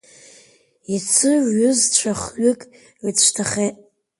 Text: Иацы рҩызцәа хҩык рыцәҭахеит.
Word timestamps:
Иацы 0.93 1.31
рҩызцәа 1.43 2.13
хҩык 2.21 2.61
рыцәҭахеит. 3.03 3.75